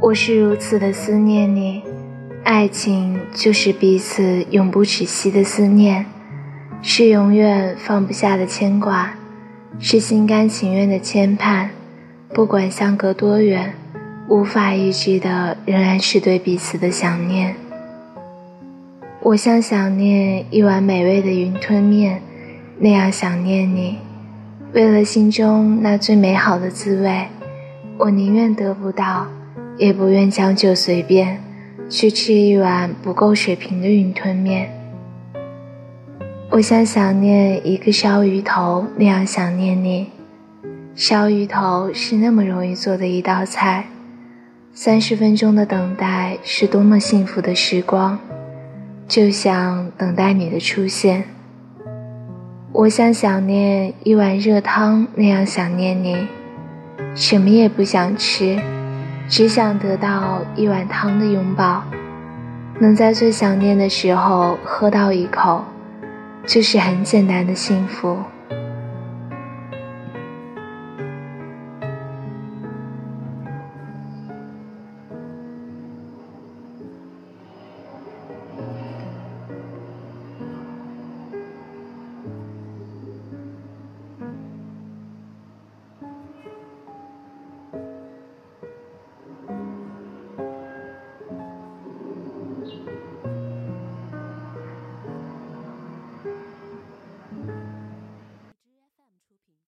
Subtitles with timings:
[0.00, 1.80] 我是如此的思念你，
[2.42, 6.04] 爱情就是彼此永不止息的思念，
[6.82, 9.14] 是永远放不下的牵挂，
[9.78, 11.68] 是心甘情愿的牵绊。
[12.34, 13.74] 不管相隔多远，
[14.28, 17.54] 无法抑制的仍然是对彼此的想念。
[19.20, 22.20] 我像想念一碗美味的云吞面，
[22.78, 23.98] 那样想念你。
[24.72, 27.28] 为了心中那最美好的滋味，
[28.02, 29.28] 我宁愿得不到。
[29.78, 31.40] 也不愿将就随便
[31.88, 34.70] 去吃一碗不够水平的云吞面。
[36.50, 40.10] 我像想念一个烧鱼头那样想念你。
[40.94, 43.86] 烧鱼头是那么容易做的一道菜，
[44.74, 48.18] 三十分钟的等待是多么幸福的时光，
[49.08, 51.24] 就像等待你的出现。
[52.72, 56.26] 我像想念一碗热汤那样想念你，
[57.14, 58.58] 什么也不想吃。
[59.28, 61.82] 只想得到一碗汤的拥抱，
[62.78, 65.64] 能在最想念的时候喝到一口，
[66.44, 68.18] 就是很简单的幸福。